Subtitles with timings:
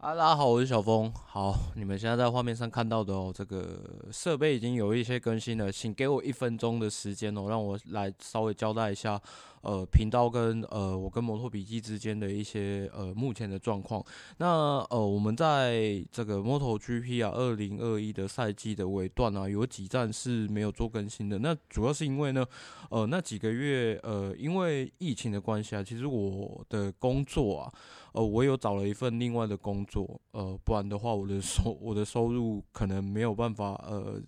[0.00, 1.12] 啊，大家好，我是小峰。
[1.26, 9.20] 好，你们现在在画面上看到的哦，这个设备已经有一些更新了，请给我一分钟的时间哦，让我来稍微交代一下。
[9.62, 14.04] 呃，频道跟呃，我跟摩托笔记之间的一些呃目前的状况。
[14.38, 21.38] 那呃，我们在这个 MotoGP 啊，二零二一的赛季的尾段啊，有几站是没有做更新的。
[21.38, 22.44] 那主要是因为呢，
[22.90, 27.72] 呃，那几个月呃，因为疫情的关系啊，其实我的工作啊，
[28.12, 34.20] 呃，我有找了一份另外的工作，呃，不然的话，我的收我的收入可能没有办法呃。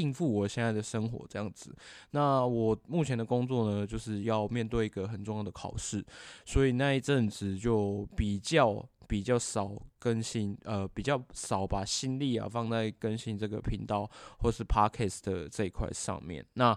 [0.00, 1.74] 应付我现在的生活这样子，
[2.10, 6.04] 那我目前的工作呢，就是要面对一个很重要的考试，
[6.44, 16.44] 所以那一阵子就比较比较少更新，呃，比较少把心力啊放在更新这个频道或是 Podcast 的这一块上面。
[16.54, 16.76] 那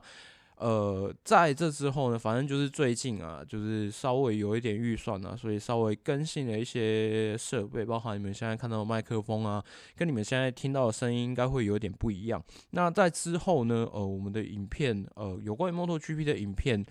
[0.57, 9.63] 呃，在这之后呢，反正就是最近啊，就是稍微有一点预算啊，所以稍微更新了一些设备，包含你们现在看到的麦克风啊，
[9.95, 12.43] 跟你们现在听到的声音应该会有点不一样。
[12.71, 16.85] 那在之后呢，呃，我们的影片，呃，有关于 MotoGP 的影片。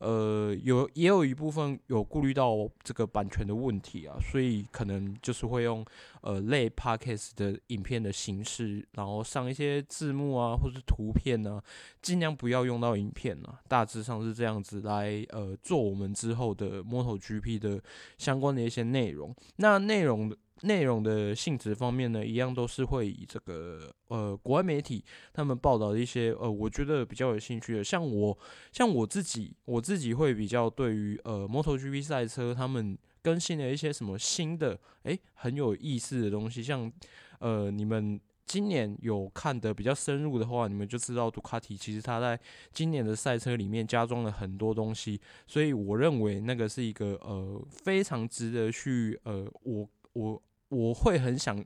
[0.00, 5.84] 呃，有也有一部分有顾虑到这个版权的问题啊，所以可能就是会用
[6.22, 11.62] 呃类 Podcast 的影片的形式，然后上一些字幕啊，或是图片啊，
[12.00, 17.82] 尽量不要用到影片啊，大致上是这样子来呃做我们之后的 MotoGP 的
[18.18, 19.34] 相关的一些内容。
[19.56, 20.34] 那内容。
[20.62, 25.02] 内容的性质方面呢，一样都是会以这个呃国外媒体
[25.32, 28.38] 他们报道的一些呃，我觉得比较有兴趣的，像我
[28.70, 36.92] 像我自己，我自己会比较对于呃 MotoGP 赛车他们更新了一些什么新的诶很有意思的东西，像
[37.38, 42.38] 呃你们今年有看的比较深入的话，你们就知道杜卡迪其实他在
[42.70, 50.42] 今年的赛车里面加装了很多东西，所以我认为那个是一个呃非常值得去呃我我。
[50.70, 51.64] 我会很想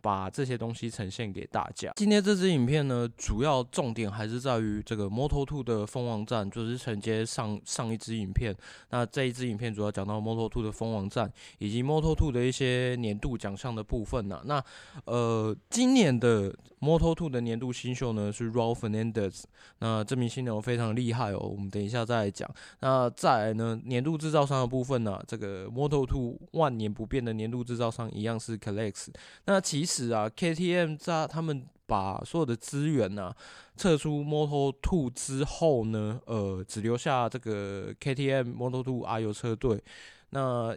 [0.00, 1.92] 把这些东西呈现给大家。
[1.96, 8.54] 今天这支影片呢，主要重点还是在于这个 Moto Two 的蜂王战，就是承接上上一支影片。
[8.90, 14.40] 那这一支影片主要讲到 Moto Two 的蜂王战，以及 Moto Two 的一些年度奖项的部分呢。
[14.44, 14.62] 那
[15.04, 19.42] 呃，今年的 Moto Two 的年度新秀呢是 Raul Fernandez，
[19.80, 22.48] 那这名新人非常厉害哦，我们等一下再来讲。
[22.80, 29.08] 那再来呢，年度制造商的部分呢，这个 Moto Two 万年不变的年度制造商一样是 Collect。
[29.44, 33.34] 那其是啊，KTM 在他们把所有的资源呢、
[33.76, 39.82] 撤出 Moto2 之后呢，呃，只留下这个 KTM Moto2 阿 U 车队。
[40.30, 40.76] 那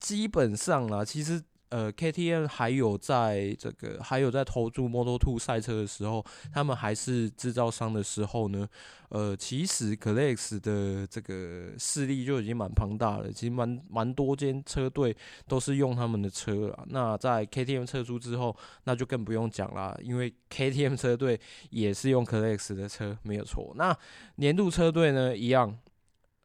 [0.00, 1.42] 基本上啊，其实。
[1.72, 6.22] 呃，KTM 还有在这个还有在投注 Moto2 赛车的时候，
[6.52, 8.68] 他们还是制造商的时候呢，
[9.08, 15.16] 呃，其实 Kalex 的这个势力就已经蛮庞大了，其实蛮蛮多间车队
[15.48, 16.84] 都是用他们的车了。
[16.90, 18.54] 那在 KTM 撤出之后，
[18.84, 21.40] 那就更不用讲啦，因为 KTM 车队
[21.70, 23.72] 也是用 Kalex 的车，没有错。
[23.76, 23.96] 那
[24.36, 25.78] 年度车队呢，一样。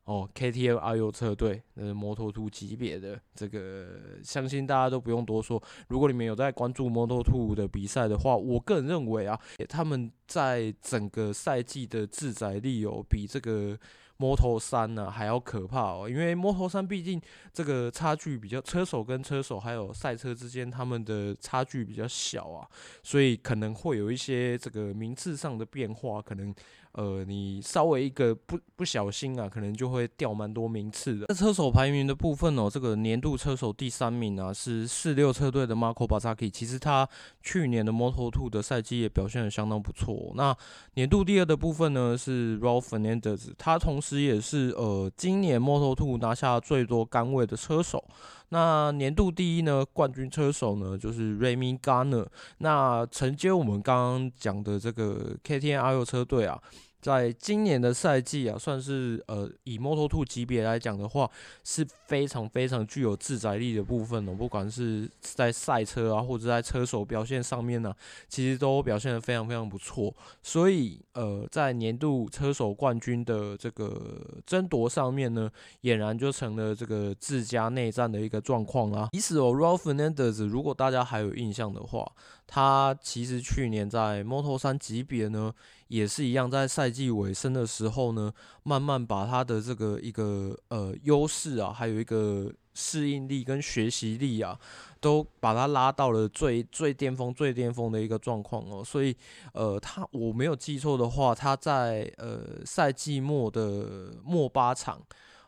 [0.08, 3.88] 哦，KTM 阿尤车队，那是摩托兔级别的，这个
[4.24, 5.62] 相信大家都不用多说。
[5.90, 9.38] 如果你们有在关注摩托兔的比赛的话，我个人认为啊，
[9.68, 13.78] 他们在整个赛季的自载力有比这个。
[14.20, 17.22] 摩托三呢还要可怕哦，因为摩托三毕竟
[17.54, 22.68] 这个差距比较，车手跟车手还有赛车之间他们的差距比较小啊，
[23.04, 26.52] 所以可能会有一些这个名次上的变化，可能
[26.98, 31.28] 呃你稍微一个不不小心啊，可能就会掉蛮多名次的。
[31.30, 37.08] 那车手排名的部分哦，这个年度车手第三名啊是四六车队的 Marco Bezzecchi，其实他
[37.42, 40.34] 去年的 Moto2 的赛季也表现得相当不错。
[40.36, 40.54] 那
[40.96, 44.18] 年度第二的部分呢是 Raul Fernandez，他同时。
[44.18, 48.04] 也是呃，今年 Moto2 拿下最多杆位的车手。
[48.50, 52.26] 那年度第一呢，冠军车手呢就是 Remy Garner。
[52.58, 56.60] 那承接我们刚刚讲的这个 KTM 阿尤车队啊。
[57.08, 61.32] 在今年的赛季啊，算是呃以 Moto2 级别来讲的话，
[61.64, 64.36] 是非常非常具有自载力的部分哦。
[64.38, 67.96] 不管是在赛车啊，或者在车手表现上面呢、
[68.28, 70.14] 其实都表现得非常非常不错。
[70.44, 75.50] 所以呃，在年度车手冠军的这个争夺上面呢，
[75.84, 79.08] 俨然就成了这个自家内战的一个状况啦。
[79.14, 82.06] 以此哦，Raul Fernandez，如果大家还有印象的话，
[82.48, 85.54] 他其实去年在 Moto3 级别呢，
[85.90, 88.34] 也是一样，在赛季尾声的时候呢，
[88.64, 94.58] 慢慢把他的这个一个呃优势啊，还有一个适应力跟学习力啊，
[95.02, 98.82] 都把他拉到了最最巅峰、最巅峰的一个状况哦。
[98.82, 99.14] 所以
[99.54, 105.02] 呃，他我没有记错的话，他在呃赛季末的末八场。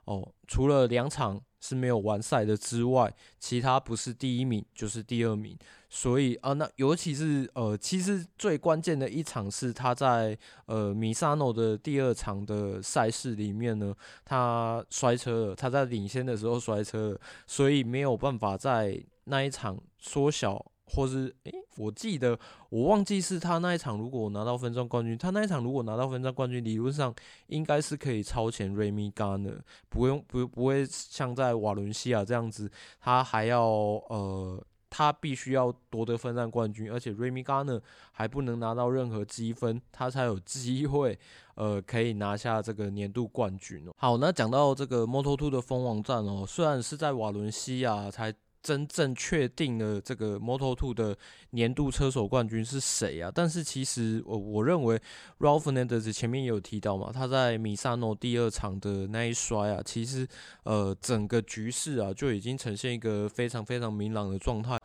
[0.10, 5.56] 哦，除了两场是没有完赛的之外，其他不是第一名就是第二名。
[5.88, 10.36] 所以啊，那尤其是呃，其实最关键的一场是他在
[10.66, 13.96] 呃米萨诺的第二场的赛事里面呢，
[14.26, 20.66] 他摔车了，他在领先的时候摔车了，所以没有办法在那一场缩小。
[20.90, 22.38] 或是诶，我记得
[22.70, 27.14] 我忘记是他那一场，如果拿到分站冠军，他那一场如果拿到分站冠军，理论上
[27.48, 32.70] 应该是可以超前 Remy Garner，不用不不会像在瓦伦西亚这样子，
[33.00, 33.64] 他还要
[34.10, 37.80] 呃，他必须要夺得分站冠军，而且 Remy Garner
[38.12, 41.18] 还不能拿到任何积分，他才有机会
[41.56, 43.94] 呃可以拿下这个年度冠军哦。
[43.98, 48.34] 好，那讲到这个 Moto2 的封王战哦，虽然是在瓦伦西亚才。
[48.62, 51.18] 真正确定了这个 Moto2 的
[51.52, 53.32] 年度车手冠军是谁啊？
[53.34, 55.00] 但是其实我我认为
[55.40, 60.28] Raul Fernandez 前面也有提到嘛，他在米萨诺第二场的那一摔啊，其实
[60.64, 64.78] 呃整个局势啊就已经呈现一个非常非常明朗的状态。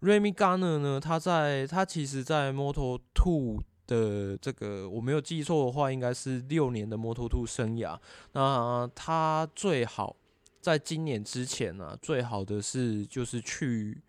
[0.00, 7.98] Remy Garner 呢，他在他其实，在 Moto2 的这个我没有记错的话，应该是六年的 Moto2 生涯。
[8.32, 10.16] 那他最好。
[10.60, 14.00] 在今年之前呢、啊，最好的是就是去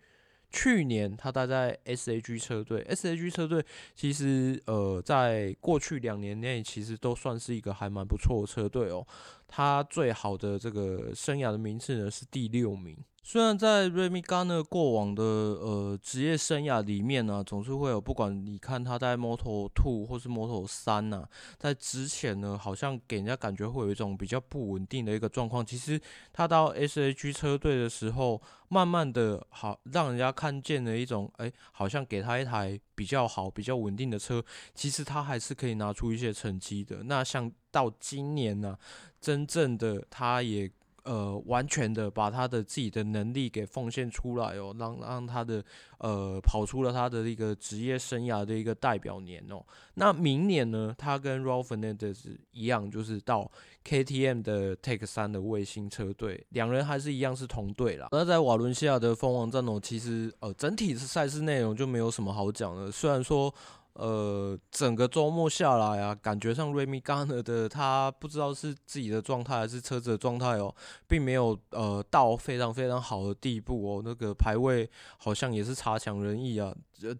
[0.50, 3.64] 去年他待在 SAG 车队，SAG 车队
[3.94, 9.06] 其实呃在过去两年内其实都算是一个还蛮不错的车队哦。
[9.46, 12.96] 他最好的这个生涯的名次呢是第六名。
[13.22, 21.28] 虽然在 Remy Gardner 过往的呃职业生涯里面呢、总是会有不管你看他在 Moto2 或是 Moto3 呐，
[21.58, 25.64] 在之前呢，好像给人家感觉会有一种比较不稳定的一个状况。
[25.64, 26.00] 其实
[26.32, 34.42] 他到 SAG 车队的时候，慢慢的好让人家看见了一种，哎，好像给他一台比较好、比较稳定的车，
[34.74, 37.02] 其实他还是可以拿出一些成绩的。
[37.04, 38.76] 那像到今年呢、
[39.20, 40.68] 真正的他也。
[41.04, 45.64] 呃，完全的把他的自己的能力给奉献出来哦，让让他的
[45.98, 49.64] 呃跑出了他的一个职业生涯的一个代表年哦。
[49.94, 53.50] 那明年呢，他跟 Raul Fernandez 一样，就是到
[53.84, 58.08] KTM 的 Take 三的卫星车队，两人还是一样是同队啦。
[58.12, 63.52] 那在瓦伦西亚的封王战哦，其实呃整体的赛事内容就没有什么好讲的，虽然说。
[63.94, 70.74] 呃，整个周末下来啊，感觉上 Remy Garner 的他不知道是自己的状态还是车子的状态哦，
[71.08, 74.02] 并没有呃到非常非常好的地步哦。
[74.04, 74.88] 那个排位
[75.18, 76.74] 好像也是差强人意啊，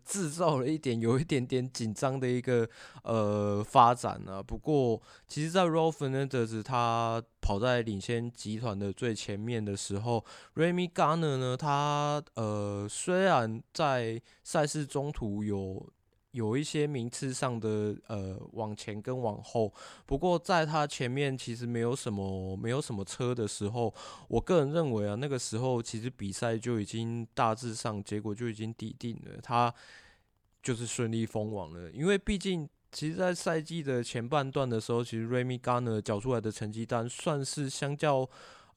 [0.05, 2.67] 制造了一点有一点点紧张的一个
[3.03, 4.43] 呃发展啊。
[4.43, 10.25] 不过，其实，在 Raul Fernandez 他跑在领先集团的最前面的时候
[10.55, 15.87] ，Remy Garner 呢，他呃虽然在赛事中途有。
[16.33, 19.73] 有一些名次上的呃往前跟往后，
[20.07, 23.93] 不过在他前面其实没有什么没有什么车的时候，
[24.29, 29.75] 我个人认为啊，那个时候其实比赛就已经大致上结果就已经底定了，他
[30.63, 31.91] 就是顺利封王了。
[31.91, 38.29] 因为毕竟其实，在赛季的前半段的时候，其实 Remy Garner 缴出来的成绩单算是相较。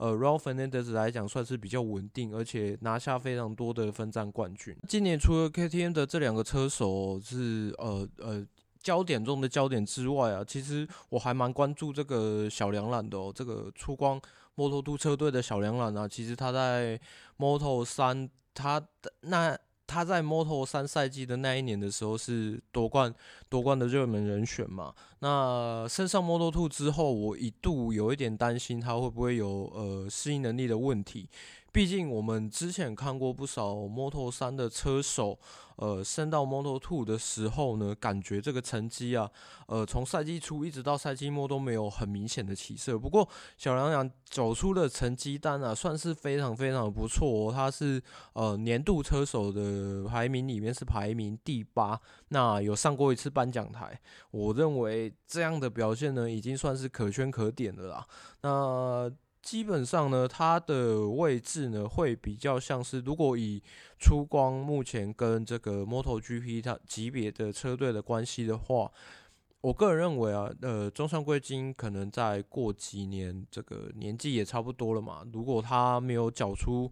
[0.03, 4.75] 呃 r a l Fernandez 来讲算是比较稳定，而且拿下非常多的分站冠军。
[4.85, 8.45] 今年除了 KTM 的这两个车手是呃呃
[8.81, 14.19] 焦点中的焦点之外啊，其实我还蛮关注这个小梁冉的哦，这个出光
[14.57, 16.99] Moto2 车队的小梁冉啊，其实他在
[17.37, 19.57] Moto 三他的那。
[19.85, 23.13] 他在 Moto 三赛季的那一年的时候是夺冠
[23.49, 24.93] 夺冠的热门人选嘛？
[25.19, 31.27] 那升上 Moto Two 之后，我一度有一点担心他会不会有呃适应能力的问题。
[31.73, 35.39] 毕竟我们之前看过不少 Moto 三的车手，
[35.77, 39.27] 呃，升到 Moto Two 的时候呢，感觉这个成绩啊，
[39.67, 42.97] 呃，从赛季初一直到赛季末都没有很明显的起色。
[42.97, 43.27] 不过
[43.57, 47.51] 小梁梁走出的成绩单啊，算是非常非常的不错哦。
[47.51, 47.99] 他是
[48.33, 53.99] 呃年度车手的排名里面是排名第八，那有上过一次颁奖台。
[54.29, 58.05] 我认为这样的表现呢，已经算是可圈可点的啦。
[58.43, 59.11] 那。
[59.43, 63.61] 基本上呢，他的位置呢会比较像是，如果以
[63.99, 68.89] 出光目前跟这个 MotoGP 它级别的车队的关系的话，
[69.59, 75.23] 我个人认为啊，呃，中山贵金可能再过几年，这个年纪也差不多了嘛。
[75.33, 76.89] 如果他没有缴出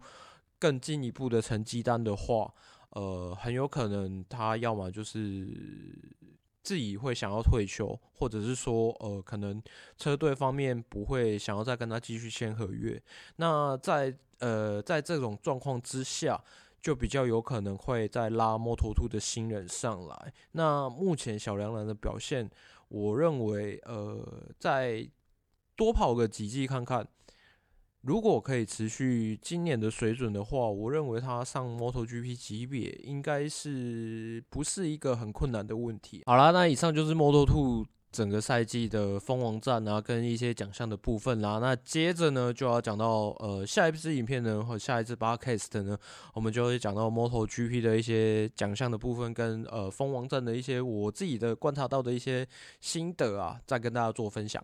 [0.58, 2.52] 更进一步的成绩单的话，
[2.90, 5.48] 呃，很有可能他要么就是。
[6.62, 9.62] 自己会想要退休，或者是说，呃，可能
[9.98, 13.02] 车队方面不会想要再跟他继续签合约。
[13.36, 16.42] 那在呃，在这种状况之下，
[16.80, 20.32] 就比较有可能会再拉摩托兔的新人上来。
[20.52, 22.50] 那目前小梁蓝的表现，
[22.88, 24.26] 我认为，呃，
[24.58, 25.08] 再
[25.76, 27.06] 多跑个几季看看，
[28.02, 36.22] 如果可以持续今年的水准的话，我认为他上 MotoGP 级别应该是不是一个很困难的问题。
[36.26, 41.60] 好啦，那以上就是 Moto2 整个赛季的封王战啊，跟一些奖项的部分啦。
[41.60, 45.96] 那接着呢，就要讲到呃下一支影片呢，和下一支 Podcast 呢，
[46.34, 52.44] 我们就会讲到 MotoGP 的一些奖项的部分，跟呃封王战的一些我自己的观察到的一些
[52.80, 54.60] 心得啊，再跟大家做分享。